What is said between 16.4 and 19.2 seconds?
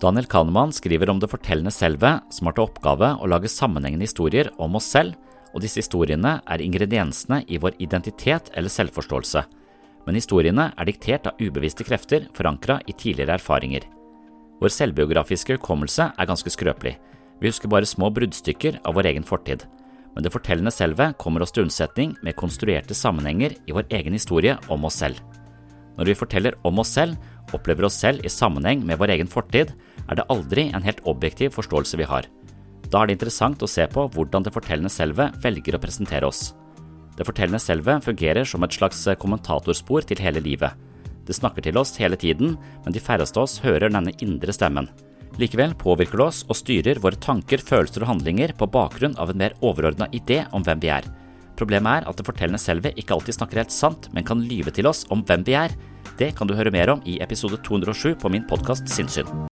skrøpelig. Vi husker bare små bruddstykker av vår